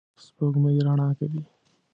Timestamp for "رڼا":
0.87-1.09